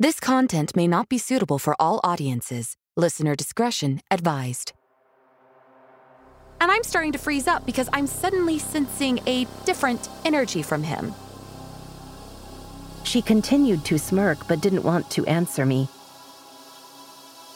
[0.00, 2.78] This content may not be suitable for all audiences.
[2.96, 4.72] Listener discretion advised.
[6.58, 11.12] And I'm starting to freeze up because I'm suddenly sensing a different energy from him.
[13.04, 15.86] She continued to smirk but didn't want to answer me.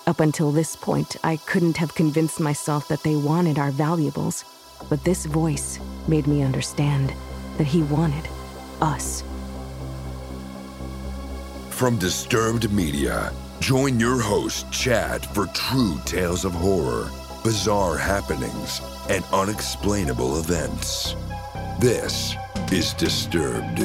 [0.07, 4.45] Up until this point, I couldn't have convinced myself that they wanted our valuables,
[4.91, 7.11] but this voice made me understand
[7.57, 8.29] that he wanted
[8.83, 9.25] us.
[11.75, 17.11] From Disturbed Media, join your host, Chad, for true tales of horror,
[17.43, 18.81] bizarre happenings,
[19.11, 21.17] and unexplainable events.
[21.81, 22.37] This
[22.71, 23.81] is Disturbed.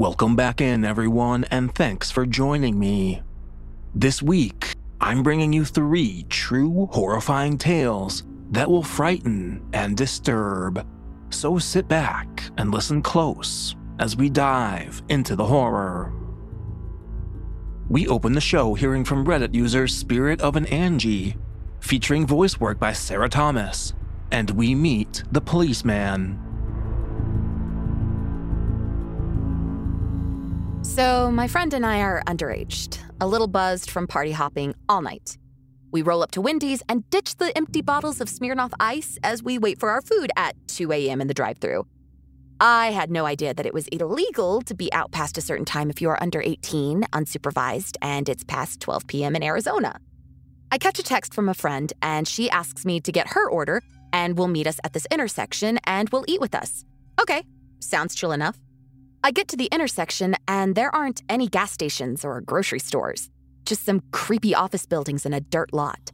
[0.00, 3.20] Welcome back in, everyone, and thanks for joining me.
[3.94, 10.86] This week, I'm bringing you three true horrifying tales that will frighten and disturb.
[11.28, 16.14] So sit back and listen close as we dive into the horror.
[17.90, 21.36] We open the show hearing from Reddit user Spirit of an Angie,
[21.80, 23.92] featuring voice work by Sarah Thomas,
[24.32, 26.49] and we meet the policeman.
[30.90, 35.38] So, my friend and I are underaged, a little buzzed from party hopping all night.
[35.92, 39.56] We roll up to Wendy's and ditch the empty bottles of Smirnoff Ice as we
[39.56, 41.20] wait for our food at 2 a.m.
[41.20, 41.86] in the drive thru.
[42.58, 45.90] I had no idea that it was illegal to be out past a certain time
[45.90, 49.36] if you are under 18, unsupervised, and it's past 12 p.m.
[49.36, 50.00] in Arizona.
[50.72, 53.84] I catch a text from a friend, and she asks me to get her order,
[54.12, 56.84] and we'll meet us at this intersection and will eat with us.
[57.20, 57.44] Okay,
[57.78, 58.58] sounds chill enough.
[59.22, 63.28] I get to the intersection, and there aren't any gas stations or grocery stores,
[63.66, 66.10] just some creepy office buildings and a dirt lot.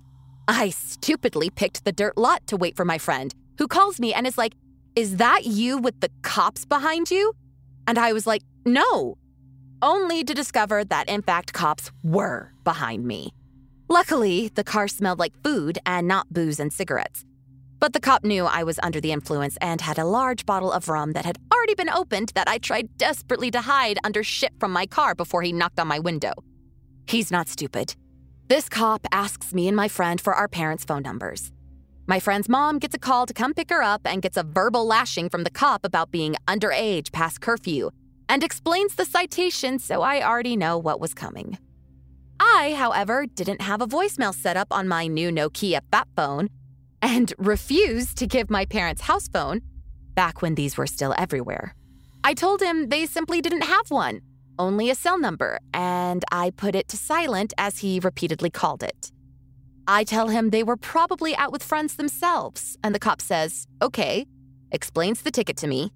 [0.48, 4.26] I stupidly picked the dirt lot to wait for my friend, who calls me and
[4.26, 4.54] is like,
[4.97, 7.32] Is that you with the cops behind you?
[7.86, 9.16] And I was like, No.
[9.82, 13.32] Only to discover that, in fact, cops were behind me.
[13.88, 17.25] Luckily, the car smelled like food and not booze and cigarettes.
[17.78, 20.88] But the cop knew I was under the influence and had a large bottle of
[20.88, 24.72] rum that had already been opened that I tried desperately to hide under shit from
[24.72, 26.32] my car before he knocked on my window.
[27.06, 27.94] He's not stupid.
[28.48, 31.53] This cop asks me and my friend for our parents' phone numbers.
[32.06, 34.86] My friend's mom gets a call to come pick her up and gets a verbal
[34.86, 37.91] lashing from the cop about being underage past curfew
[38.28, 41.59] and explains the citation, so I already know what was coming.
[42.38, 46.48] I, however, didn't have a voicemail set up on my new Nokia fat phone
[47.02, 49.62] and refused to give my parents' house phone
[50.14, 51.74] back when these were still everywhere.
[52.24, 54.20] I told him they simply didn't have one,
[54.58, 59.12] only a cell number, and I put it to silent as he repeatedly called it.
[59.86, 64.26] I tell him they were probably out with friends themselves, and the cop says, okay,
[64.72, 65.92] explains the ticket to me.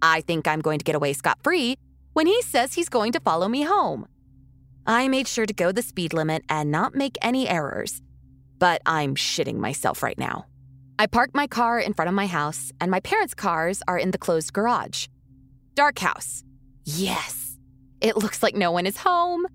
[0.00, 1.76] I think I'm going to get away scot free
[2.14, 4.06] when he says he's going to follow me home.
[4.86, 8.00] I made sure to go the speed limit and not make any errors,
[8.58, 10.46] but I'm shitting myself right now.
[10.98, 14.12] I parked my car in front of my house, and my parents' cars are in
[14.12, 15.08] the closed garage.
[15.74, 16.44] Dark house.
[16.84, 17.58] Yes.
[18.00, 19.46] It looks like no one is home.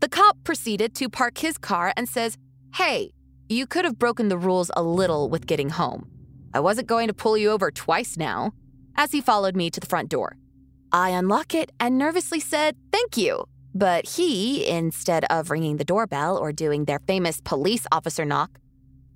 [0.00, 2.36] The cop proceeded to park his car and says,
[2.74, 3.14] Hey,
[3.48, 6.10] you could have broken the rules a little with getting home.
[6.52, 8.52] I wasn't going to pull you over twice now,
[8.96, 10.36] as he followed me to the front door.
[10.92, 13.46] I unlock it and nervously said, Thank you.
[13.74, 18.60] But he, instead of ringing the doorbell or doing their famous police officer knock,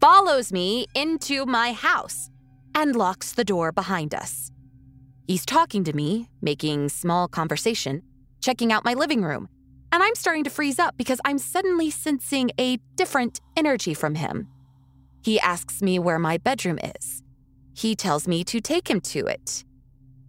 [0.00, 2.28] follows me into my house
[2.74, 4.50] and locks the door behind us.
[5.28, 8.02] He's talking to me, making small conversation,
[8.40, 9.48] checking out my living room,
[9.92, 14.48] and I'm starting to freeze up because I'm suddenly sensing a different energy from him.
[15.22, 17.22] He asks me where my bedroom is.
[17.74, 19.64] He tells me to take him to it.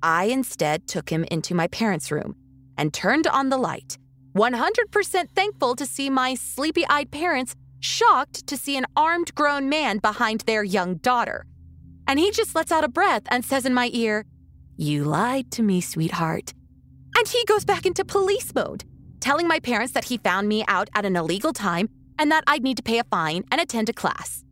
[0.03, 2.35] I instead took him into my parents' room
[2.77, 3.97] and turned on the light
[4.35, 9.97] 100% thankful to see my sleepy eyed parents shocked to see an armed grown man
[9.99, 11.45] behind their young daughter.
[12.07, 14.25] And he just lets out a breath and says in my ear,
[14.77, 16.53] You lied to me, sweetheart.
[17.17, 18.83] And he goes back into police mode,
[19.19, 22.63] telling my parents that he found me out at an illegal time and that I'd
[22.63, 24.43] need to pay a fine and attend a class.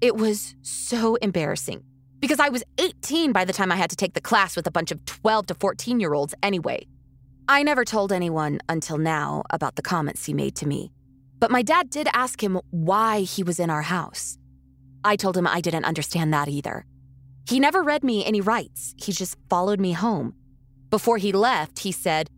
[0.00, 1.82] It was so embarrassing
[2.20, 4.70] because I was 18 by the time I had to take the class with a
[4.70, 6.86] bunch of 12 to 14 year olds anyway.
[7.52, 10.90] I never told anyone until now about the comments he made to me,
[11.38, 14.38] but my dad did ask him why he was in our house.
[15.04, 16.86] I told him I didn't understand that either.
[17.46, 20.32] He never read me any rights, he just followed me home.
[20.88, 22.30] Before he left, he said,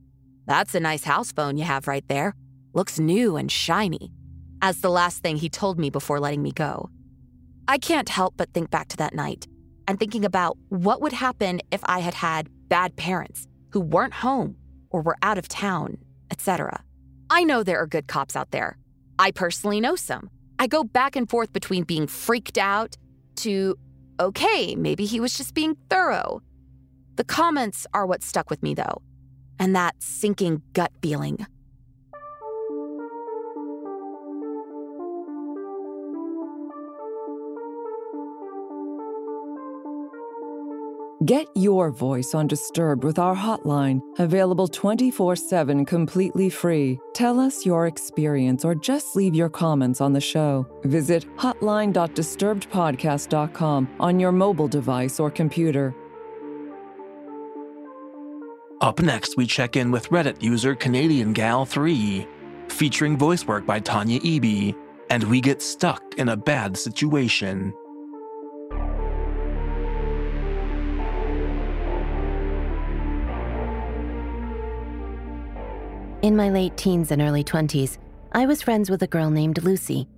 [0.49, 2.35] That's a nice house phone you have right there.
[2.73, 4.11] Looks new and shiny,
[4.63, 6.91] as the last thing he told me before letting me go.
[7.69, 9.47] I can't help but think back to that night
[9.87, 14.57] and thinking about what would happen if I had had bad parents who weren't home
[14.95, 15.99] or were out of town,
[16.31, 16.85] etc.
[17.29, 18.79] I know there are good cops out there.
[19.19, 20.31] I personally know some.
[20.61, 22.97] I go back and forth between being freaked out
[23.39, 23.77] to,
[24.21, 26.43] okay, maybe he was just being thorough.
[27.17, 29.03] The comments are what stuck with me, though,
[29.59, 31.45] and that sinking gut feeling.
[41.25, 46.99] Get your voice on Disturbed with our hotline, available 24 7 completely free.
[47.15, 50.67] Tell us your experience or just leave your comments on the show.
[50.83, 55.95] Visit hotline.disturbedpodcast.com on your mobile device or computer.
[58.81, 62.27] Up next, we check in with Reddit user Canadian Gal 3,
[62.69, 64.75] featuring voice work by Tanya Eby,
[65.11, 67.73] and we get stuck in a bad situation.
[76.25, 77.99] In my late teens and early 20s,
[78.33, 80.09] I was friends with a girl named Lucy.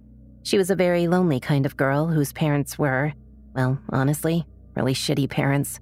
[0.45, 3.13] She was a very lonely kind of girl whose parents were,
[3.57, 5.81] well, honestly, really shitty parents.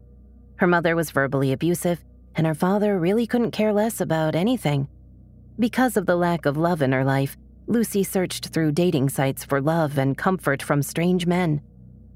[0.56, 2.02] Her mother was verbally abusive,
[2.36, 4.88] and her father really couldn't care less about anything.
[5.58, 7.36] Because of the lack of love in her life,
[7.66, 11.60] Lucy searched through dating sites for love and comfort from strange men.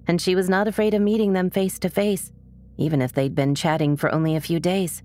[0.07, 2.33] And she was not afraid of meeting them face to face,
[2.79, 5.03] even if they'd been chatting for only a few days.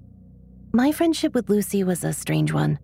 [0.72, 2.80] My friendship with Lucy was a strange one.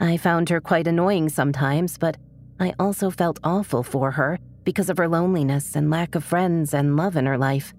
[0.00, 2.16] I found her quite annoying sometimes, but
[2.60, 6.96] I also felt awful for her because of her loneliness and lack of friends and
[6.96, 7.72] love in her life.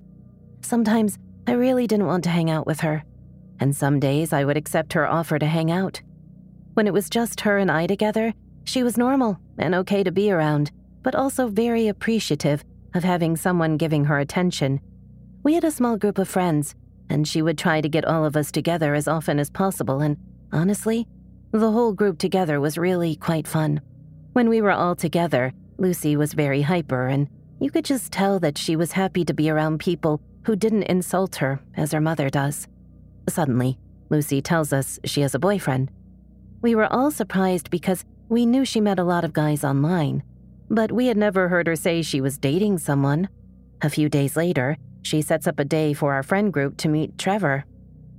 [0.61, 1.17] Sometimes
[1.47, 3.03] I really didn't want to hang out with her,
[3.59, 6.01] and some days I would accept her offer to hang out.
[6.73, 8.33] When it was just her and I together,
[8.63, 10.71] she was normal and okay to be around,
[11.03, 12.63] but also very appreciative
[12.93, 14.79] of having someone giving her attention.
[15.43, 16.75] We had a small group of friends,
[17.09, 20.17] and she would try to get all of us together as often as possible, and
[20.51, 21.07] honestly,
[21.59, 23.79] the whole group together was really quite fun.
[24.33, 27.29] When we were all together, Lucy was very hyper, and
[27.59, 31.37] you could just tell that she was happy to be around people who didn't insult
[31.37, 32.67] her as her mother does.
[33.29, 33.77] Suddenly,
[34.09, 35.91] Lucy tells us she has a boyfriend.
[36.61, 40.23] We were all surprised because we knew she met a lot of guys online,
[40.69, 43.29] but we had never heard her say she was dating someone.
[43.81, 47.17] A few days later, she sets up a day for our friend group to meet
[47.17, 47.65] Trevor.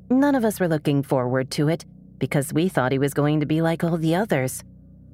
[0.09, 1.85] None of us were looking forward to it
[2.19, 4.63] because we thought he was going to be like all the others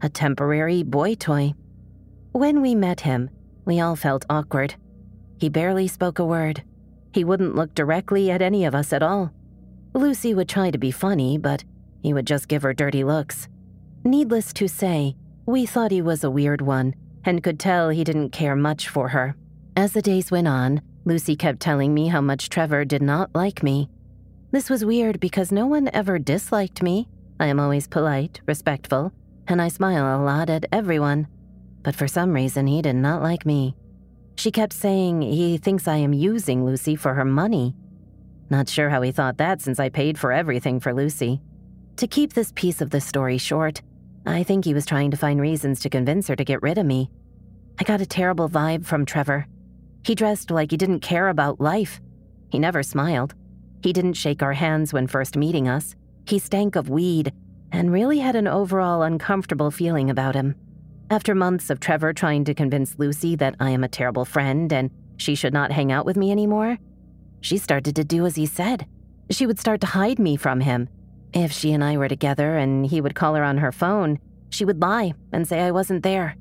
[0.03, 1.55] a temporary boy toy.
[2.33, 3.31] When we met him,
[3.65, 4.75] we all felt awkward.
[5.39, 6.65] He barely spoke a word.
[7.13, 9.33] He wouldn't look directly at any of us at all.
[9.95, 11.63] Lucy would try to be funny, but
[12.03, 13.49] he would just give her dirty looks.
[14.03, 15.15] Needless to say,
[15.47, 16.95] we thought he was a weird one
[17.25, 19.37] and could tell he didn't care much for her.
[19.77, 23.63] As the days went on, Lucy kept telling me how much Trevor did not like
[23.63, 23.89] me
[24.53, 27.09] this was weird because no one ever disliked me.
[27.41, 29.11] I am always polite, respectful,
[29.49, 31.27] and I smile a lot at everyone.
[31.83, 33.75] But for some reason, he did not like me.
[34.37, 37.75] She kept saying he thinks I am using Lucy for her money.
[38.51, 41.41] Not sure how he thought that since I paid for everything for Lucy.
[41.97, 43.83] To keep this piece of the story short,
[44.27, 46.87] I think he was trying to find reasons to convince her to get rid of
[46.87, 47.11] me.
[47.79, 49.47] I got a terrible vibe from Trevor.
[50.05, 52.01] He dressed like he didn't care about life.
[52.51, 53.35] He never smiled.
[53.83, 55.95] He didn't shake our hands when first meeting us.
[56.27, 57.33] He stank of weed
[57.73, 60.55] and really had an overall uncomfortable feeling about him.
[61.11, 64.91] After months of Trevor trying to convince Lucy that I am a terrible friend and
[65.17, 66.79] she should not hang out with me anymore,
[67.41, 68.87] she started to do as he said.
[69.31, 70.89] She would start to hide me from him.
[71.33, 74.19] If she and I were together and he would call her on her phone,
[74.51, 76.37] she would lie and say I wasn't there.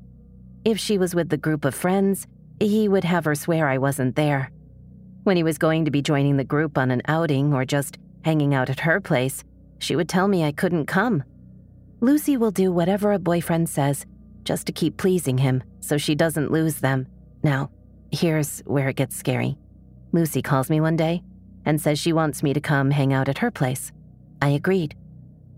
[0.64, 2.26] If she was with the group of friends,
[2.60, 4.50] he would have her swear I wasn't there.
[5.24, 8.54] When he was going to be joining the group on an outing or just hanging
[8.54, 9.44] out at her place,
[9.78, 11.22] she would tell me I couldn't come.
[12.00, 14.04] Lucy will do whatever a boyfriend says
[14.44, 17.06] just to keep pleasing him so she doesn't lose them.
[17.44, 17.70] Now,
[18.10, 19.56] here's where it gets scary.
[20.10, 21.22] Lucy calls me one day
[21.64, 23.92] and says she wants me to come hang out at her place.
[24.40, 24.96] I agreed.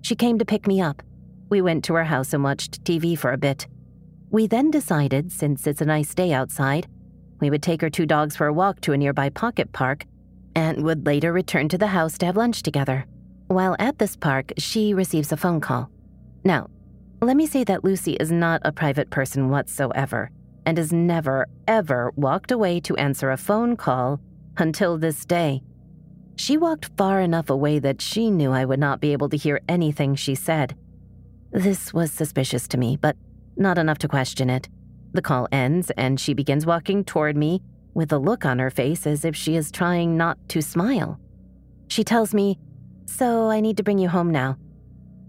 [0.02, 1.02] She came to pick me up.
[1.49, 3.66] We went to her house and watched TV for a bit.
[4.30, 6.87] We then decided, since it's a nice day outside,
[7.44, 10.06] we would take her two dogs for a walk to a nearby pocket park
[10.56, 13.04] and would later return to the house to have lunch together.
[13.48, 15.90] While at this park, she receives a phone call.
[16.42, 16.70] Now,
[17.20, 20.30] let me say that Lucy is not a private person whatsoever.
[20.66, 24.20] and has never, ever walked away to answer a phone call
[24.56, 25.62] until this day.
[26.36, 29.60] She walked far enough away that she knew I would not be able to hear
[29.68, 30.76] anything she said.
[31.52, 33.16] This was suspicious to me, but
[33.56, 34.68] not enough to question it.
[35.14, 37.62] The call ends, and she begins walking toward me
[37.94, 41.21] with a look on her face as if she is trying not to smile.
[41.87, 42.59] She tells me,
[43.06, 44.59] So I need to bring you home now.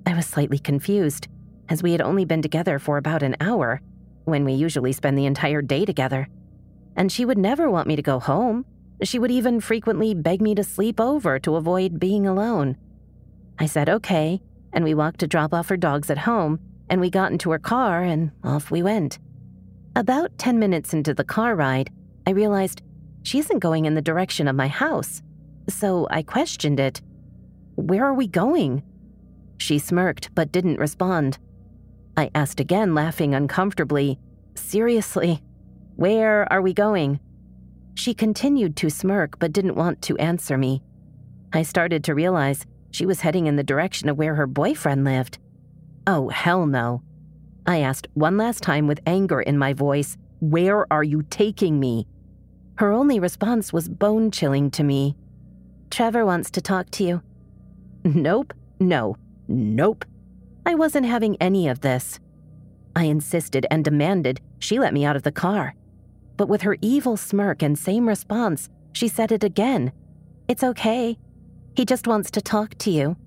[0.08, 1.27] I was slightly confused,
[1.70, 3.80] as we had only been together for about an hour,
[4.24, 6.27] when we usually spend the entire day together.
[6.96, 8.65] And she would never want me to go home.
[9.04, 12.75] She would even frequently beg me to sleep over to avoid being alone.
[13.60, 14.42] I said okay,
[14.74, 17.60] and we walked to drop off her dogs at home, and we got into her
[17.60, 19.20] car, and off we went.
[19.98, 21.90] About 10 minutes into the car ride,
[22.28, 22.82] I realized
[23.24, 25.22] she isn't going in the direction of my house.
[25.70, 27.02] So I questioned it.
[27.75, 28.84] Where are we going?
[29.58, 31.38] She smirked but didn't respond.
[32.18, 34.20] I asked again, laughing uncomfortably,
[34.56, 35.42] Seriously,
[35.96, 37.20] where are we going?
[37.94, 40.82] She continued to smirk but didn't want to answer me.
[41.54, 45.38] I started to realize she was heading in the direction of where her boyfriend lived.
[46.08, 47.02] Oh, hell no.
[47.67, 52.05] I asked one last time with anger in my voice, Where are you taking me?
[52.77, 55.15] Her only response was bone chilling to me.
[55.89, 57.22] Trevor wants to talk to you.
[58.03, 59.17] Nope, no,
[59.48, 60.05] nope.
[60.65, 62.19] I wasn't having any of this.
[62.95, 65.75] I insisted and demanded she let me out of the car.
[66.38, 69.91] But with her evil smirk and same response, she said it again.
[70.48, 71.17] It's okay.
[71.75, 73.17] He just wants to talk to you.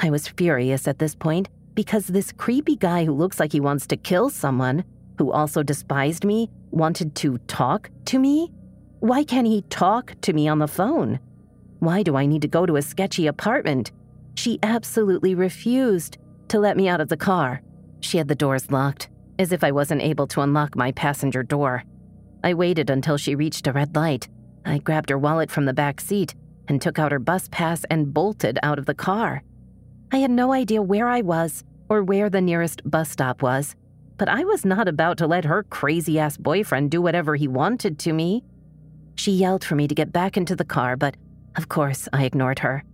[0.00, 1.48] I was furious at this point
[1.80, 4.84] because this creepy guy who looks like he wants to kill someone,
[5.16, 8.52] who also despised me, wanted to talk to me?
[8.98, 11.18] Why can't he talk to me on the phone?
[11.78, 13.92] Why do I need to go to a sketchy apartment?
[14.34, 16.18] She absolutely refused
[16.48, 17.62] to let me out of the car.
[18.00, 19.08] She had the doors locked,
[19.38, 21.82] as if I wasn't able to unlock my passenger door.
[22.44, 24.28] I waited until she reached a red light.
[24.66, 26.34] I grabbed her wallet from the back seat
[26.68, 29.42] and took out her bus pass and bolted out of the car.
[30.12, 33.74] I had no idea where I was or where the nearest bus stop was,
[34.16, 37.98] but I was not about to let her crazy ass boyfriend do whatever he wanted
[37.98, 38.44] to me.
[39.16, 41.16] She yelled for me to get back into the car, but
[41.56, 42.84] of course I ignored her.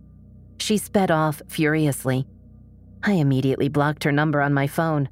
[0.59, 2.25] She sped off furiously.
[3.03, 5.07] I immediately blocked her number on my phone.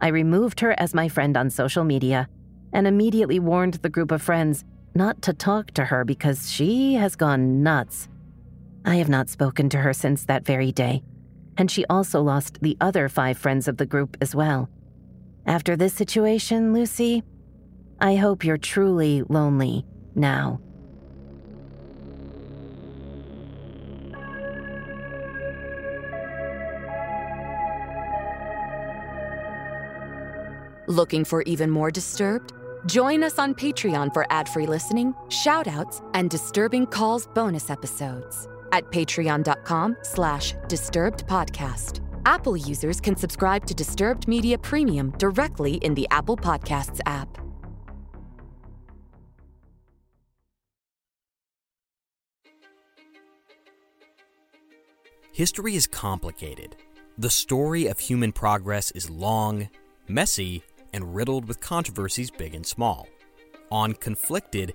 [0.00, 2.28] I removed her as my friend on social media
[2.72, 4.64] and immediately warned the group of friends
[4.94, 8.08] not to talk to her because she has gone nuts.
[8.84, 11.02] I have not spoken to her since that very day,
[11.58, 14.70] and she also lost the other five friends of the group as well.
[15.44, 17.24] After this situation, Lucy,
[18.00, 19.84] I hope you're truly lonely
[20.14, 20.60] now.
[30.86, 32.54] Looking for even more Disturbed?
[32.86, 38.84] Join us on Patreon for ad-free listening, shout outs, and Disturbing Calls bonus episodes at
[38.90, 42.00] patreon.com slash disturbed podcast.
[42.26, 47.38] Apple users can subscribe to Disturbed Media Premium directly in the Apple Podcasts app.
[55.32, 56.74] History is complicated.
[57.16, 59.68] The story of human progress is long,
[60.08, 63.08] messy, and riddled with controversies big and small.
[63.70, 64.74] On Conflicted,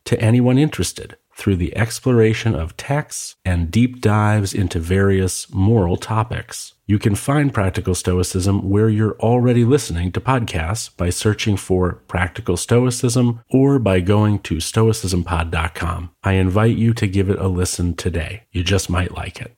[0.05, 6.73] to anyone interested through the exploration of texts and deep dives into various moral topics.
[6.85, 12.57] You can find Practical Stoicism where you're already listening to podcasts by searching for Practical
[12.57, 16.11] Stoicism or by going to stoicismpod.com.
[16.23, 18.43] I invite you to give it a listen today.
[18.51, 19.55] You just might like it.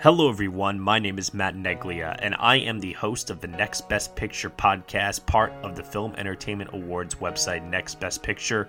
[0.00, 0.78] Hello, everyone.
[0.78, 4.50] My name is Matt Neglia, and I am the host of the Next Best Picture
[4.50, 8.68] podcast, part of the Film Entertainment Awards website, Next Best Picture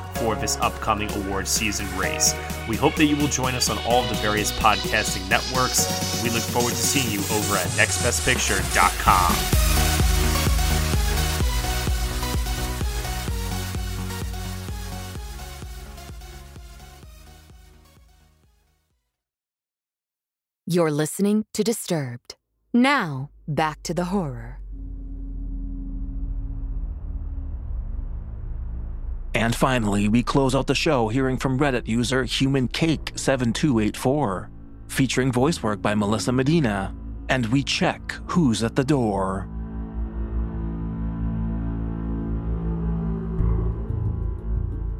[0.21, 2.35] for this upcoming award season race.
[2.69, 6.21] We hope that you will join us on all of the various podcasting networks.
[6.23, 9.57] We look forward to seeing you over at nextbestpicture.com.
[20.67, 22.35] You're listening to Disturbed.
[22.73, 24.60] Now, back to the horror.
[29.33, 34.49] And finally, we close out the show hearing from Reddit user HumanCake7284,
[34.87, 36.93] featuring voice work by Melissa Medina.
[37.29, 39.47] And we check who's at the door.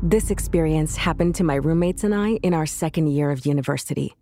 [0.02, 4.16] This experience happened to my roommates and I in our second year of university.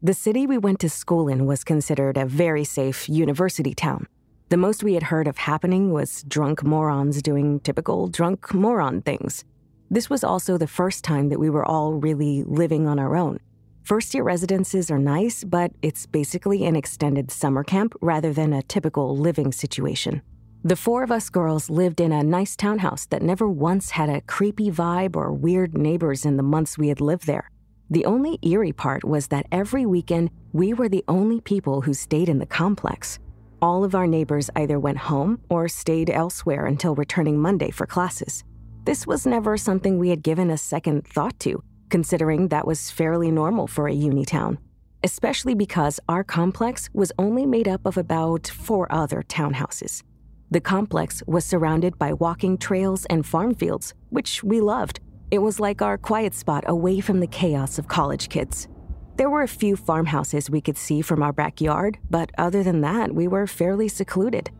[0.00, 4.06] The city we went to school in was considered a very safe university town.
[4.48, 9.44] The most we had heard of happening was drunk morons doing typical drunk moron things.
[9.90, 13.38] This was also the first time that we were all really living on our own.
[13.84, 18.64] First year residences are nice, but it's basically an extended summer camp rather than a
[18.64, 20.22] typical living situation.
[20.64, 24.22] The four of us girls lived in a nice townhouse that never once had a
[24.22, 27.48] creepy vibe or weird neighbors in the months we had lived there.
[27.88, 32.28] The only eerie part was that every weekend we were the only people who stayed
[32.28, 33.20] in the complex.
[33.62, 38.42] All of our neighbors either went home or stayed elsewhere until returning Monday for classes.
[38.86, 43.32] This was never something we had given a second thought to, considering that was fairly
[43.32, 44.58] normal for a uni town,
[45.02, 50.04] especially because our complex was only made up of about four other townhouses.
[50.52, 55.00] The complex was surrounded by walking trails and farm fields, which we loved.
[55.32, 58.68] It was like our quiet spot away from the chaos of college kids.
[59.16, 63.12] There were a few farmhouses we could see from our backyard, but other than that,
[63.12, 64.52] we were fairly secluded.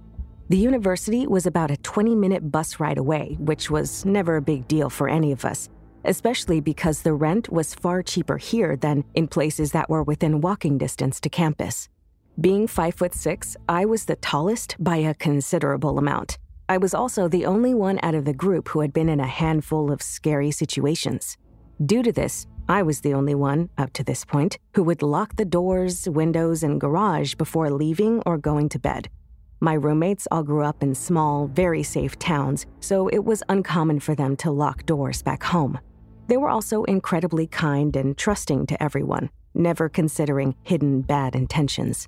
[0.48, 4.68] The university was about a 20 minute bus ride away, which was never a big
[4.68, 5.68] deal for any of us,
[6.04, 10.78] especially because the rent was far cheaper here than in places that were within walking
[10.78, 11.88] distance to campus.
[12.40, 16.38] Being 5 foot 6, I was the tallest by a considerable amount.
[16.68, 19.26] I was also the only one out of the group who had been in a
[19.26, 21.36] handful of scary situations.
[21.84, 25.34] Due to this, I was the only one, up to this point, who would lock
[25.34, 29.08] the doors, windows, and garage before leaving or going to bed.
[29.60, 34.14] My roommates all grew up in small, very safe towns, so it was uncommon for
[34.14, 35.78] them to lock doors back home.
[36.26, 42.06] They were also incredibly kind and trusting to everyone, never considering hidden bad intentions.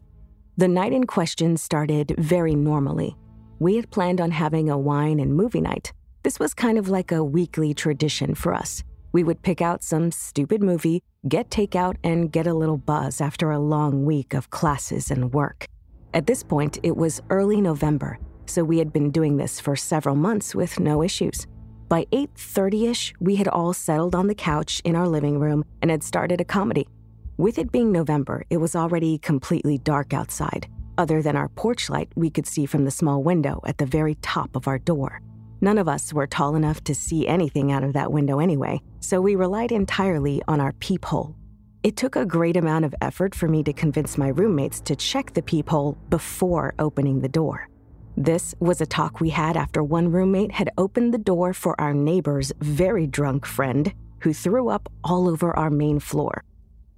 [0.57, 3.17] The night in question started very normally.
[3.61, 5.93] We had planned on having a wine and movie night.
[6.25, 8.83] This was kind of like a weekly tradition for us.
[9.13, 13.51] We would pick out some stupid movie, get takeout, and get a little buzz after
[13.51, 15.67] a long week of classes and work.
[16.15, 20.15] At this point, it was early November, so we had been doing this for several
[20.15, 21.47] months with no issues.
[21.89, 26.03] By 8:30ish, we had all settled on the couch in our living room and had
[26.03, 26.89] started a comedy.
[27.37, 30.67] With it being November, it was already completely dark outside,
[30.97, 34.15] other than our porch light we could see from the small window at the very
[34.17, 35.21] top of our door.
[35.61, 39.21] None of us were tall enough to see anything out of that window anyway, so
[39.21, 41.37] we relied entirely on our peephole
[41.83, 45.33] it took a great amount of effort for me to convince my roommates to check
[45.35, 47.69] the peephole before opening the door.
[48.17, 51.95] This was a talk we had after one roommate had opened the door for our
[51.95, 56.43] neighbor's very drunk friend who threw up all over our main floor.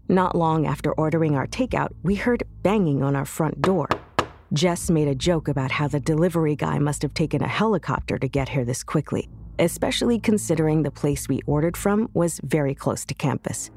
[0.09, 3.89] Not long after ordering our takeout, we heard banging on our front door.
[4.55, 8.29] Jess made a joke about how the delivery guy must have taken a helicopter to
[8.29, 13.15] get here this quickly, especially considering the place we ordered from was very close to
[13.15, 13.71] campus.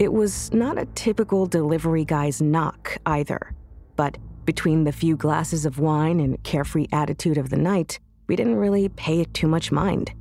[0.00, 3.52] It was not a typical delivery guy's knock either,
[3.96, 8.56] but between the few glasses of wine and carefree attitude of the night, we didn't
[8.56, 10.14] really pay it too much mind.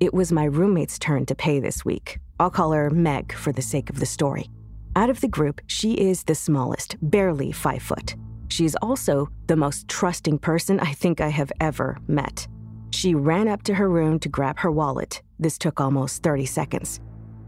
[0.00, 2.18] It was my roommate's turn to pay this week.
[2.40, 4.50] I'll call her Meg for the sake of the story.
[4.96, 8.16] Out of the group, she is the smallest, barely five foot.
[8.48, 12.48] She is also the most trusting person I think I have ever met.
[12.90, 15.22] She ran up to her room to grab her wallet.
[15.38, 16.98] This took almost 30 seconds.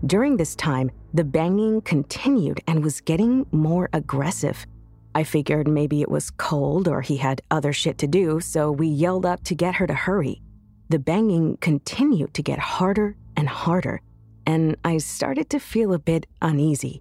[0.07, 4.67] During this time, the banging continued and was getting more aggressive.
[5.15, 8.89] I figured maybe it was cold or he had other shit to do, so we
[8.89, 10.43] yelled up to get her to hurry.
[10.89, 14.01] The banging continued to get harder and harder,
[14.45, 17.01] and I started to feel a bit uneasy.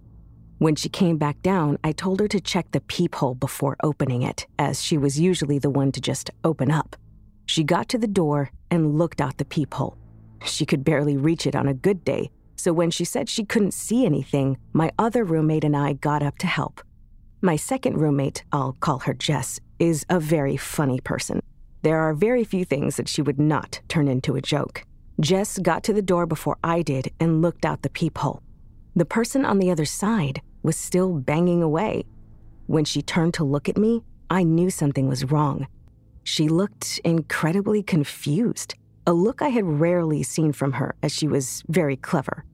[0.58, 4.46] When she came back down, I told her to check the peephole before opening it,
[4.60, 6.94] as she was usually the one to just open up.
[7.46, 9.98] She got to the door and looked out the peephole.
[10.44, 13.74] She could barely reach it on a good day, so when she said she couldn't
[13.74, 16.80] see anything, my other roommate and I got up to help.
[17.40, 21.40] My second roommate, I'll call her Jess, is a very funny person.
[21.82, 24.84] There are very few things that she would not turn into a joke.
[25.20, 28.42] Jess got to the door before I did and looked out the peephole.
[28.96, 32.04] The person on the other side was still banging away.
[32.66, 35.66] When she turned to look at me, I knew something was wrong.
[36.22, 38.74] She looked incredibly confused,
[39.06, 42.44] a look I had rarely seen from her as she was very clever.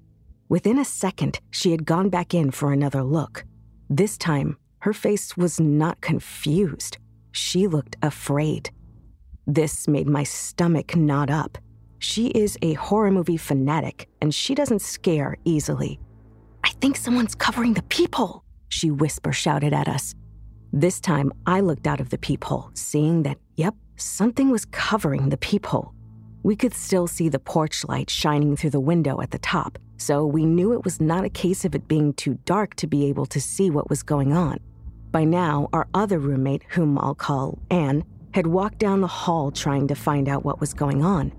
[0.49, 3.45] Within a second, she had gone back in for another look.
[3.89, 6.99] This time, her face was not confused.
[7.33, 8.71] She looked afraid.
[9.47, 11.59] This made my stomach knot up.
[11.99, 16.01] She is a horror movie fanatic, and she doesn't scare easily.
[16.65, 20.15] I think someone's covering the peephole, she whisper shouted at us.
[20.73, 25.37] This time, I looked out of the peephole, seeing that, yep, something was covering the
[25.37, 25.93] peephole.
[26.43, 30.25] We could still see the porch light shining through the window at the top, so
[30.25, 33.27] we knew it was not a case of it being too dark to be able
[33.27, 34.59] to see what was going on.
[35.11, 39.89] By now, our other roommate, whom I'll call Anne, had walked down the hall trying
[39.89, 41.33] to find out what was going on.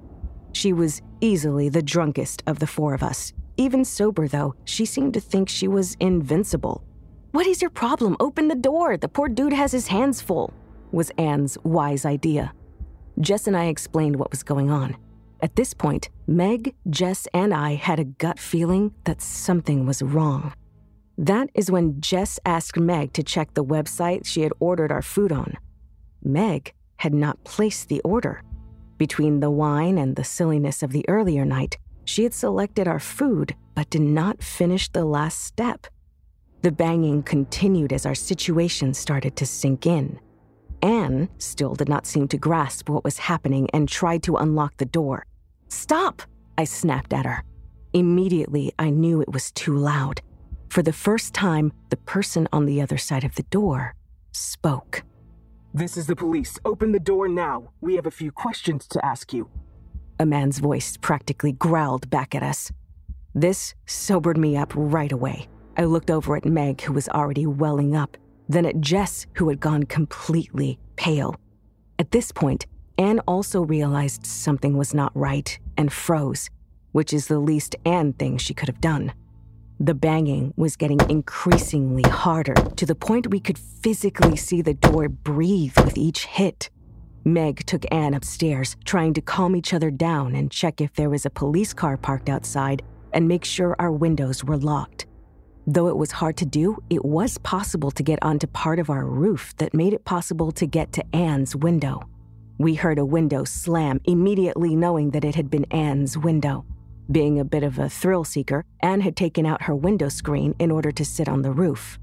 [0.53, 3.33] She was easily the drunkest of the four of us.
[3.57, 6.83] Even sober, though, she seemed to think she was invincible.
[7.31, 8.17] What is your problem?
[8.19, 8.97] Open the door.
[8.97, 10.53] The poor dude has his hands full,
[10.91, 12.53] was Anne's wise idea.
[13.21, 14.97] Jess and I explained what was going on.
[15.41, 20.53] At this point, Meg, Jess, and I had a gut feeling that something was wrong.
[21.17, 25.31] That is when Jess asked Meg to check the website she had ordered our food
[25.31, 25.57] on.
[26.23, 28.43] Meg had not placed the order.
[28.97, 33.55] Between the wine and the silliness of the earlier night, she had selected our food
[33.75, 35.87] but did not finish the last step.
[36.61, 40.19] The banging continued as our situation started to sink in.
[40.81, 44.85] Anne still did not seem to grasp what was happening and tried to unlock the
[44.85, 45.25] door.
[45.67, 46.21] Stop!
[46.57, 47.43] I snapped at her.
[47.93, 50.21] Immediately, I knew it was too loud.
[50.69, 53.93] For the first time, the person on the other side of the door
[54.31, 55.03] spoke.
[55.73, 56.57] This is the police.
[56.65, 57.71] Open the door now.
[57.81, 59.49] We have a few questions to ask you.
[60.19, 62.71] A man's voice practically growled back at us.
[63.33, 65.47] This sobered me up right away.
[65.77, 68.17] I looked over at Meg, who was already welling up,
[68.51, 71.35] then at Jess, who had gone completely pale.
[71.97, 72.65] At this point,
[72.97, 76.49] Anne also realized something was not right and froze,
[76.91, 79.13] which is the least Anne thing she could have done.
[79.79, 85.09] The banging was getting increasingly harder to the point we could physically see the door
[85.09, 86.69] breathe with each hit.
[87.23, 91.25] Meg took Anne upstairs, trying to calm each other down and check if there was
[91.25, 92.83] a police car parked outside
[93.13, 95.07] and make sure our windows were locked.
[95.67, 99.05] Though it was hard to do, it was possible to get onto part of our
[99.05, 102.01] roof that made it possible to get to Anne's window.
[102.57, 106.65] We heard a window slam, immediately knowing that it had been Anne's window.
[107.11, 110.71] Being a bit of a thrill seeker, Anne had taken out her window screen in
[110.71, 111.99] order to sit on the roof.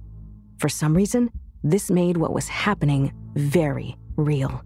[0.58, 1.30] For some reason,
[1.64, 4.62] this made what was happening very real.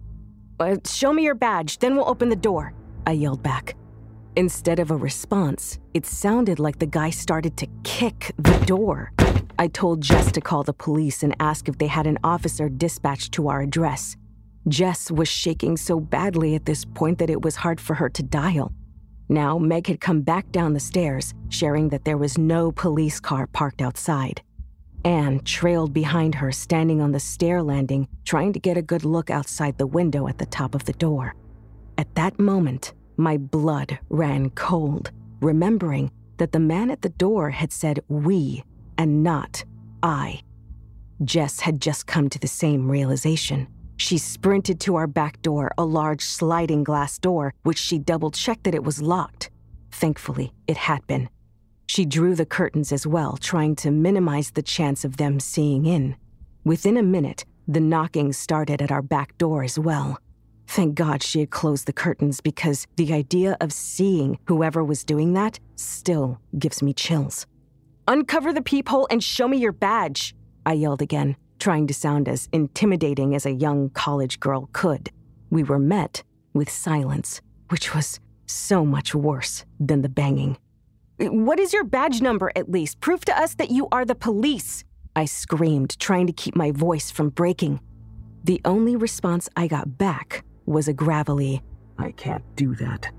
[0.59, 2.73] Uh, show me your badge, then we'll open the door,
[3.07, 3.75] I yelled back.
[4.35, 9.11] Instead of a response, it sounded like the guy started to kick the door.
[9.59, 13.31] I told Jess to call the police and ask if they had an officer dispatched
[13.33, 14.17] to our address.
[14.67, 18.23] Jess was shaking so badly at this point that it was hard for her to
[18.23, 18.73] dial.
[19.29, 23.45] Now, Meg had come back down the stairs, sharing that there was no police car
[23.45, 24.41] parked outside.
[25.05, 29.29] Anne trailed behind her, standing on the stair landing, trying to get a good look
[29.29, 31.35] outside the window at the top of the door.
[31.99, 37.71] At that moment, my blood ran cold, remembering that the man at the door had
[37.71, 38.63] said we
[38.97, 39.63] and not
[40.01, 40.41] I.
[41.23, 43.67] Jess had just come to the same realization.
[43.97, 48.63] She sprinted to our back door, a large sliding glass door, which she double checked
[48.65, 49.49] that it was locked.
[49.91, 51.29] Thankfully, it had been.
[51.87, 56.15] She drew the curtains as well, trying to minimize the chance of them seeing in.
[56.65, 60.17] Within a minute, the knocking started at our back door as well.
[60.67, 65.33] Thank God she had closed the curtains because the idea of seeing whoever was doing
[65.33, 67.45] that still gives me chills.
[68.07, 72.49] Uncover the peephole and show me your badge, I yelled again, trying to sound as
[72.51, 75.11] intimidating as a young college girl could.
[75.49, 76.23] We were met
[76.53, 80.57] with silence, which was so much worse than the banging.
[81.19, 82.99] What is your badge number, at least?
[82.99, 84.83] Prove to us that you are the police,
[85.15, 87.79] I screamed, trying to keep my voice from breaking.
[88.43, 91.61] The only response I got back was a gravelly,
[91.97, 93.11] I can't do that.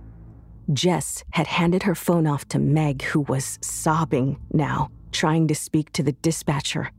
[0.72, 5.92] Jess had handed her phone off to Meg, who was sobbing now, trying to speak
[5.92, 6.90] to the dispatcher.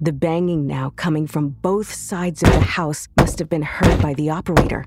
[0.00, 4.12] The banging now coming from both sides of the house must have been heard by
[4.14, 4.84] the operator.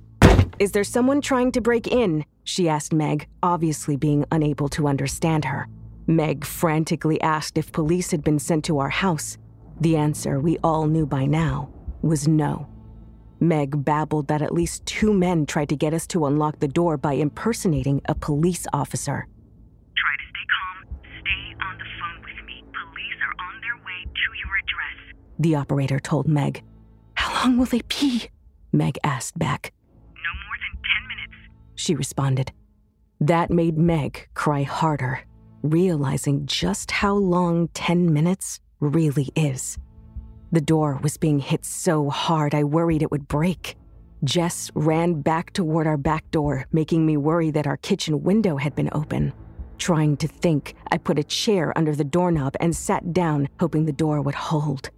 [0.60, 2.26] Is there someone trying to break in?
[2.44, 5.68] She asked Meg, obviously being unable to understand her.
[6.06, 9.38] Meg frantically asked if police had been sent to our house.
[9.82, 11.70] The answer we all knew by now
[12.02, 12.68] was no.
[13.40, 16.98] Meg babbled that at least two men tried to get us to unlock the door
[16.98, 19.28] by impersonating a police officer.
[19.96, 21.00] Try to stay calm.
[21.22, 22.64] Stay on the phone with me.
[22.74, 25.16] Police are on their way to your address.
[25.40, 26.64] The operator told Meg.
[27.14, 28.30] How long will they be?
[28.72, 29.72] Meg asked back.
[30.16, 31.54] No more than 10 minutes.
[31.76, 32.52] She responded.
[33.20, 35.22] That made Meg cry harder,
[35.62, 39.78] realizing just how long 10 minutes really is.
[40.52, 43.76] The door was being hit so hard I worried it would break.
[44.24, 48.74] Jess ran back toward our back door, making me worry that our kitchen window had
[48.74, 49.34] been open.
[49.78, 53.92] Trying to think, I put a chair under the doorknob and sat down, hoping the
[53.92, 54.90] door would hold.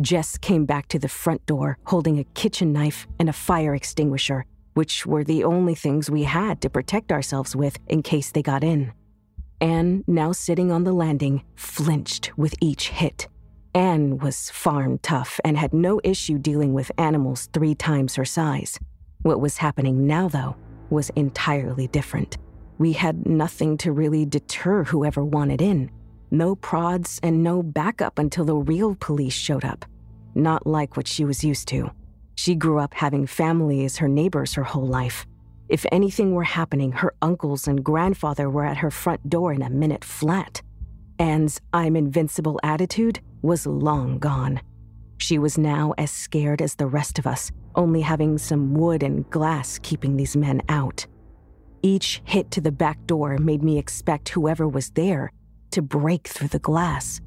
[0.00, 4.46] Jess came back to the front door, holding a kitchen knife and a fire extinguisher,
[4.74, 8.64] which were the only things we had to protect ourselves with in case they got
[8.64, 8.92] in.
[9.60, 13.28] Anne, now sitting on the landing, flinched with each hit.
[13.74, 18.78] Anne was farm tough and had no issue dealing with animals three times her size.
[19.22, 20.54] What was happening now, though,
[20.90, 22.36] was entirely different.
[22.78, 25.90] We had nothing to really deter whoever wanted in.
[26.30, 29.84] No prods and no backup until the real police showed up.
[30.36, 31.90] Not like what she was used to.
[32.36, 35.26] She grew up having family as her neighbors her whole life.
[35.68, 39.70] If anything were happening, her uncles and grandfather were at her front door in a
[39.70, 40.62] minute flat.
[41.18, 44.60] Anne's I'm invincible attitude was long gone.
[45.18, 49.28] She was now as scared as the rest of us, only having some wood and
[49.30, 51.06] glass keeping these men out.
[51.82, 55.30] Each hit to the back door made me expect whoever was there
[55.70, 57.20] to break through the glass.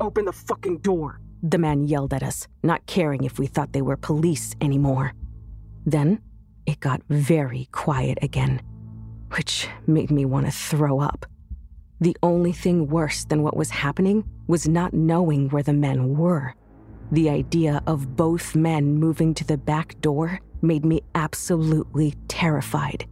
[0.00, 3.82] Open the fucking door, the man yelled at us, not caring if we thought they
[3.82, 5.14] were police anymore.
[5.86, 6.20] Then
[6.66, 8.60] it got very quiet again,
[9.36, 11.24] which made me want to throw up.
[12.00, 16.54] The only thing worse than what was happening was not knowing where the men were.
[17.10, 23.06] The idea of both men moving to the back door made me absolutely terrified.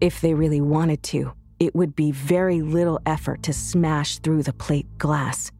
[0.00, 4.52] If they really wanted to, it would be very little effort to smash through the
[4.52, 5.50] plate glass.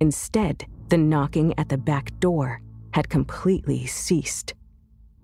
[0.00, 2.60] Instead, the knocking at the back door
[2.92, 4.54] had completely ceased.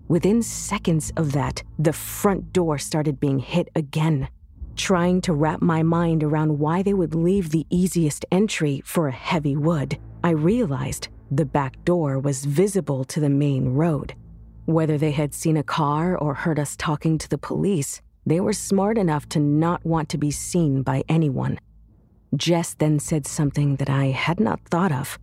[0.06, 4.28] Within seconds of that, the front door started being hit again
[4.78, 9.12] trying to wrap my mind around why they would leave the easiest entry for a
[9.12, 14.14] heavy wood, I realized the back door was visible to the main road.
[14.64, 18.52] Whether they had seen a car or heard us talking to the police, they were
[18.52, 21.58] smart enough to not want to be seen by anyone.
[22.36, 25.18] Jess then said something that I had not thought of.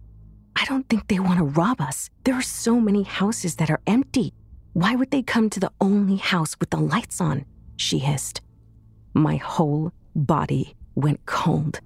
[0.56, 2.10] I don't think they want to rob us.
[2.24, 4.34] There are so many houses that are empty.
[4.74, 7.46] Why would they come to the only house with the lights on?
[7.78, 8.42] She hissed.
[9.18, 11.80] My whole body went cold.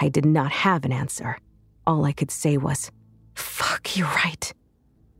[0.00, 1.38] I did not have an answer.
[1.86, 2.90] All I could say was,
[3.36, 4.52] Fuck, you're right.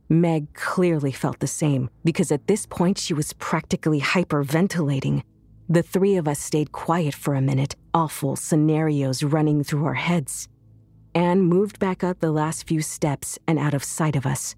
[0.09, 5.23] Meg clearly felt the same because at this point she was practically hyperventilating.
[5.69, 10.49] The three of us stayed quiet for a minute, awful scenarios running through our heads.
[11.15, 14.53] Anne moved back up the last few steps and out of sight of us.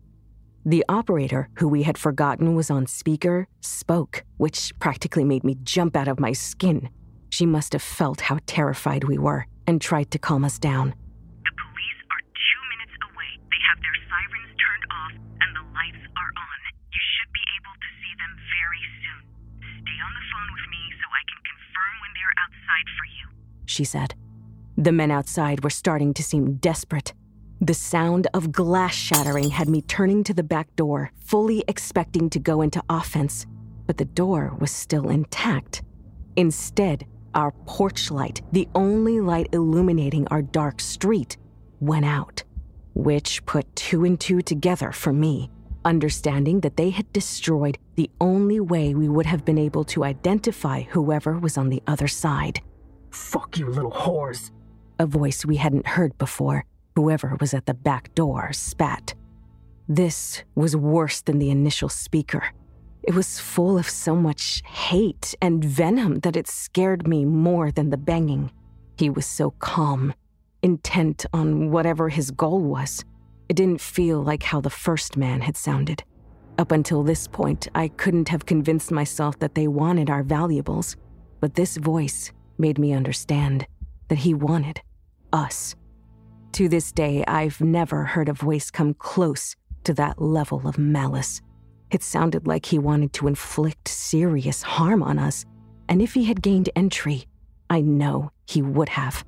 [0.70, 5.98] The operator, who we had forgotten was on speaker, spoke, which practically made me jump
[5.98, 6.92] out of my skin.
[7.32, 10.94] She must have felt how terrified we were and tried to calm us down.
[11.42, 13.32] The police are two minutes away.
[13.50, 16.60] They have their sirens turned off and the lights are on.
[16.94, 19.22] You should be able to see them very soon.
[19.82, 23.06] Stay on the phone with me so I can confirm when they are outside for
[23.10, 23.26] you.
[23.66, 24.14] She said.
[24.78, 27.18] The men outside were starting to seem desperate.
[27.62, 32.40] The sound of glass shattering had me turning to the back door, fully expecting to
[32.40, 33.46] go into offense,
[33.86, 35.84] but the door was still intact.
[36.38, 41.36] Instead, our porch light, the only light illuminating our dark street,
[41.82, 42.44] went out,
[42.94, 45.50] which put two and two together for me,
[45.84, 50.84] understanding that they had destroyed the only way we would have been able to identify
[50.84, 52.62] whoever was on the other side.
[53.12, 54.52] Fuck you, little whores.
[54.98, 59.14] A voice we hadn't heard before, whoever was at the back door, spat.
[59.88, 62.44] This was worse than the initial speaker.
[63.04, 67.90] It was full of so much hate and venom that it scared me more than
[67.90, 68.52] the banging.
[68.98, 70.14] He was so calm,
[70.62, 73.04] intent on whatever his goal was.
[73.48, 76.04] It didn't feel like how the first man had sounded.
[76.60, 80.98] Up until this point, I couldn't have convinced myself that they wanted our valuables,
[81.40, 83.66] but this voice made me understand
[84.10, 84.82] that he wanted
[85.32, 85.76] us.
[86.54, 91.42] To this day, I've never heard a voice come close to that level of malice.
[91.92, 95.46] It sounded like he wanted to inflict serious harm on us,
[95.88, 97.26] and if he had gained entry,
[97.70, 99.24] I know he would have.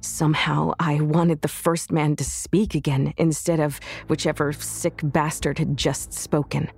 [0.00, 5.76] Somehow, I wanted the first man to speak again instead of whichever sick bastard had
[5.76, 6.70] just spoken.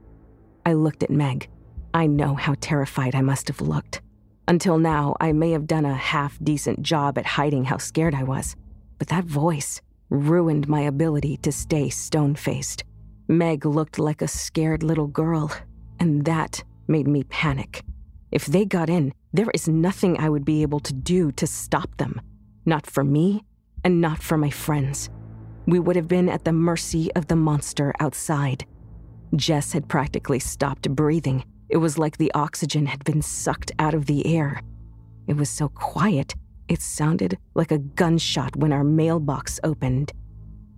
[0.67, 1.49] I looked at Meg.
[1.95, 4.03] I know how terrified I must have looked.
[4.49, 8.25] Until now, I may have done a half decent job at hiding how scared I
[8.25, 8.57] was,
[9.01, 12.85] but that voice ruined my ability to stay stone faced.
[13.29, 15.51] Meg looked like a scared little girl,
[15.99, 17.83] and that made me panic.
[18.31, 21.97] If they got in, there is nothing I would be able to do to stop
[21.97, 22.21] them.
[22.67, 23.43] Not for me,
[23.85, 25.09] and not for my friends.
[25.67, 28.67] We would have been at the mercy of the monster outside.
[29.35, 31.45] Jess had practically stopped breathing.
[31.71, 34.61] It was like the oxygen had been sucked out of the air.
[35.27, 36.35] It was so quiet,
[36.71, 40.13] it sounded like a gunshot when our mailbox opened.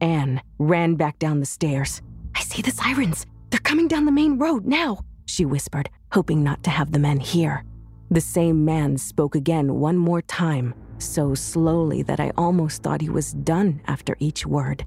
[0.01, 2.01] Anne ran back down the stairs.
[2.35, 3.27] I see the sirens.
[3.51, 7.21] They're coming down the main road now, she whispered, hoping not to have the men
[7.21, 7.65] hear.
[8.11, 13.11] The same man spoke again one more time, so slowly that I almost thought he
[13.11, 14.87] was done after each word.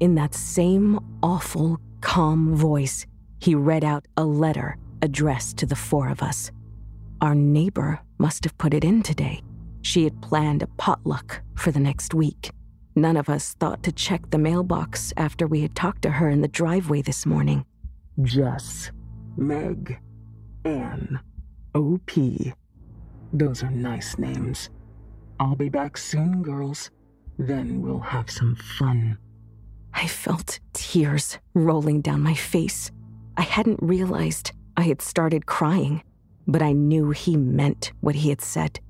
[0.00, 3.06] In that same awful, calm voice,
[3.38, 6.50] he read out a letter addressed to the four of us.
[7.20, 9.42] Our neighbor must have put it in today.
[9.88, 12.50] She had planned a potluck for the next week.
[12.94, 16.42] None of us thought to check the mailbox after we had talked to her in
[16.42, 17.64] the driveway this morning.
[18.20, 18.90] Jess,
[19.38, 19.98] Meg,
[20.66, 21.18] Anne,
[21.74, 22.10] OP.
[23.32, 24.68] Those are nice names.
[25.40, 26.90] I'll be back soon, girls.
[27.38, 29.16] Then we'll have some fun.
[29.94, 32.90] I felt tears rolling down my face.
[33.38, 36.02] I hadn't realized I had started crying,
[36.46, 38.80] but I knew he meant what he had said.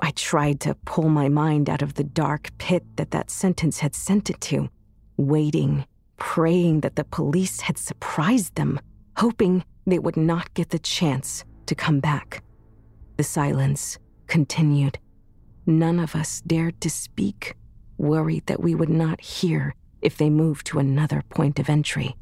[0.00, 3.94] I tried to pull my mind out of the dark pit that that sentence had
[3.94, 4.68] sent it to,
[5.16, 5.84] waiting,
[6.16, 8.80] praying that the police had surprised them,
[9.16, 12.42] hoping they would not get the chance to come back.
[13.16, 14.98] The silence continued.
[15.66, 17.54] None of us dared to speak,
[17.96, 22.14] worried that we would not hear if they moved to another point of entry.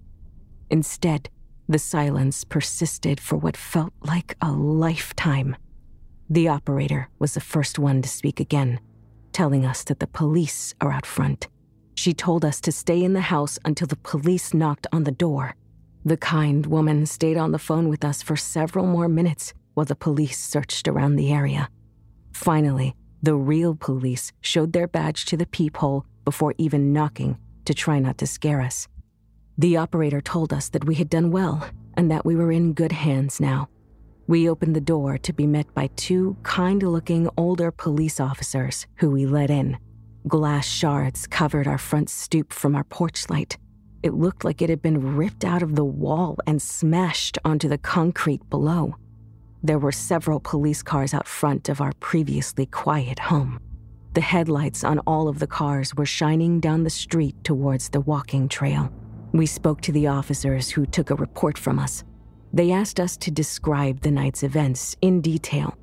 [0.70, 1.28] Instead,
[1.68, 5.56] the silence persisted for what felt like a lifetime.
[6.28, 8.80] The operator was the first one to speak again,
[9.32, 11.46] telling us that the police are out front.
[11.94, 15.54] She told us to stay in the house until the police knocked on the door.
[16.04, 19.94] The kind woman stayed on the phone with us for several more minutes while the
[19.94, 21.68] police searched around the area.
[22.32, 27.98] Finally, the real police showed their badge to the peephole before even knocking to try
[27.98, 28.88] not to scare us.
[29.58, 32.92] The operator told us that we had done well and that we were in good
[32.92, 33.68] hands now.
[34.28, 39.10] We opened the door to be met by two kind looking older police officers who
[39.10, 39.78] we let in.
[40.26, 43.56] Glass shards covered our front stoop from our porch light.
[44.02, 47.78] It looked like it had been ripped out of the wall and smashed onto the
[47.78, 48.96] concrete below.
[49.62, 53.60] There were several police cars out front of our previously quiet home.
[54.14, 58.48] The headlights on all of the cars were shining down the street towards the walking
[58.48, 58.92] trail.
[59.32, 62.02] We spoke to the officers who took a report from us.
[62.56, 65.76] They asked us to describe the night's events in detail.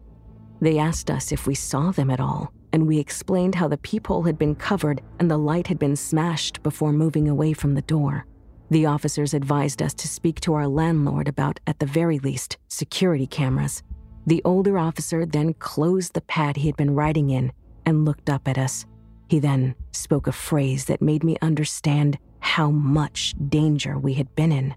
[0.59, 4.24] They asked us if we saw them at all, and we explained how the peephole
[4.24, 8.26] had been covered and the light had been smashed before moving away from the door.
[8.71, 13.28] The officers advised us to speak to our landlord about, at the very least, security
[13.28, 13.84] cameras.
[14.26, 17.51] The older officer then closed the pad he had been writing in
[17.86, 18.88] and looked up at us.
[19.30, 24.51] He then spoke a phrase that made me understand how much danger we had been
[24.51, 24.74] in.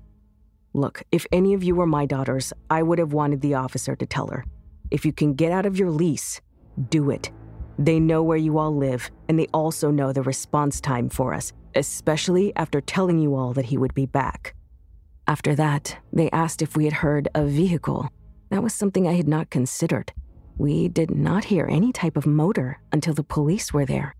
[0.76, 4.04] Look, if any of you were my daughters, I would have wanted the officer to
[4.04, 4.44] tell her.
[4.90, 6.42] If you can get out of your lease,
[6.90, 7.30] do it.
[7.78, 11.54] They know where you all live, and they also know the response time for us,
[11.74, 14.54] especially after telling you all that he would be back.
[15.26, 18.10] After that, they asked if we had heard a vehicle.
[18.50, 20.12] That was something I had not considered.
[20.58, 24.14] We did not hear any type of motor until the police were there.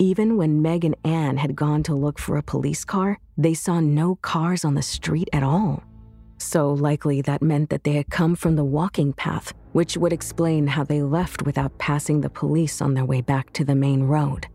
[0.00, 3.78] Even when Meg and Anne had gone to look for a police car, they saw
[3.78, 5.84] no cars on the street at all.
[6.40, 10.66] So likely that meant that they had come from the walking path, which would explain
[10.66, 14.46] how they left without passing the police on their way back to the main road.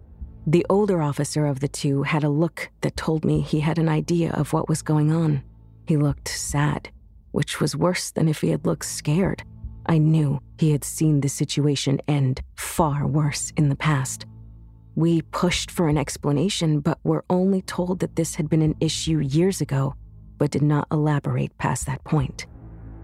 [0.48, 3.88] The older officer of the two had a look that told me he had an
[3.88, 5.44] idea of what was going on.
[5.88, 6.90] He looked sad,
[7.32, 9.44] which was worse than if he had looked scared.
[9.86, 14.26] I knew he had seen the situation end far worse in the past.
[14.96, 19.20] We pushed for an explanation, but were only told that this had been an issue
[19.20, 19.94] years ago,
[20.38, 22.48] but did not elaborate past that point.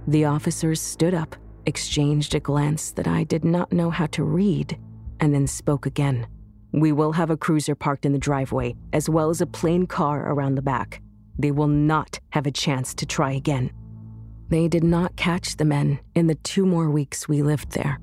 [0.07, 4.79] The officers stood up, exchanged a glance that I did not know how to read,
[5.19, 6.27] and then spoke again.
[6.73, 10.31] We will have a cruiser parked in the driveway, as well as a plain car
[10.31, 11.01] around the back.
[11.37, 13.71] They will not have a chance to try again.
[14.49, 17.99] They did not catch the men in the two more weeks we lived there.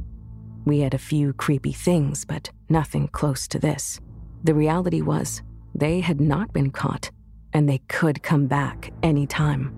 [0.65, 4.01] We had a few creepy things, but nothing close to this.
[4.45, 5.43] The reality was,
[5.75, 7.11] they had not been caught,
[7.59, 9.75] and they could come back any time.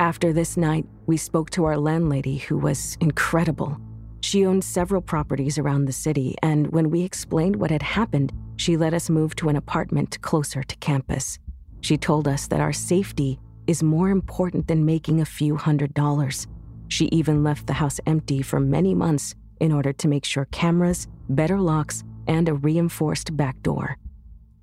[0.00, 3.78] After this night, we spoke to our landlady, who was incredible.
[4.22, 8.76] She owned several properties around the city, and when we explained what had happened, she
[8.76, 11.38] let us move to an apartment closer to campus.
[11.80, 13.38] She told us that our safety
[13.68, 16.48] is more important than making a few hundred dollars.
[16.88, 21.06] She even left the house empty for many months in order to make sure cameras,
[21.28, 23.96] better locks, and a reinforced back door.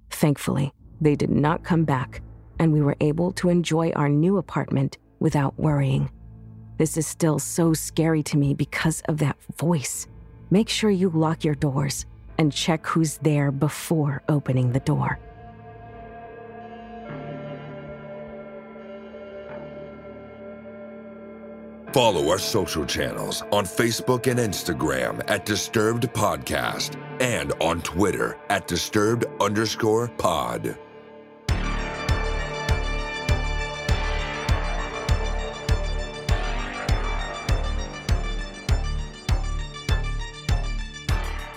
[0.10, 2.22] Thankfully, they did not come back,
[2.60, 6.10] and we were able to enjoy our new apartment without worrying.
[6.78, 10.08] This is still so scary to me because of that voice.
[10.50, 12.06] Make sure you lock your doors
[12.38, 15.20] and check who's there before opening the door.
[21.94, 28.68] Follow our social channels on Facebook and Instagram at Disturbed Podcast and on Twitter at
[28.68, 30.76] Disturbed underscore pod.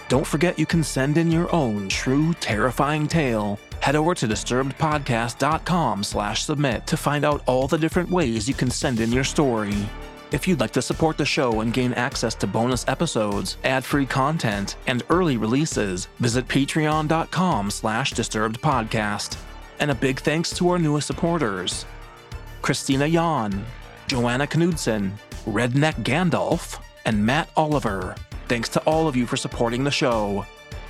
[0.08, 3.58] Don't forget you can send in your own true terrifying tale.
[3.80, 8.70] Head over to disturbedpodcast.com slash submit to find out all the different ways you can
[8.70, 9.76] send in your story.
[10.32, 14.76] If you'd like to support the show and gain access to bonus episodes, ad-free content,
[14.86, 19.36] and early releases, visit patreon.com slash disturbedpodcast.
[19.78, 21.84] And a big thanks to our newest supporters,
[22.62, 23.64] Christina Yan,
[24.08, 25.12] Joanna Knudsen,
[25.46, 28.16] Redneck Gandalf, and Matt Oliver.
[28.48, 30.46] Thanks to all of you for supporting the show.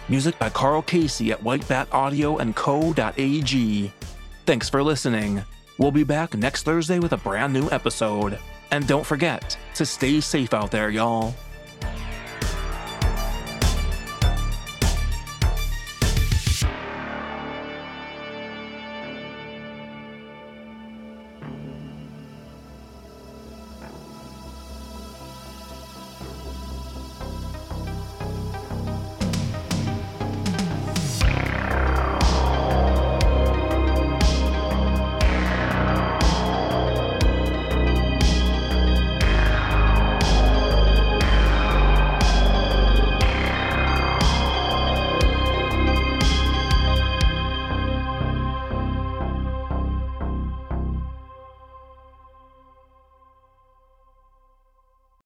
[0.09, 3.93] Music by Carl Casey at whitebataudio.co.ag.
[4.45, 5.43] Thanks for listening.
[5.79, 8.39] We'll be back next Thursday with a brand new episode.
[8.71, 11.35] And don't forget to stay safe out there, y'all.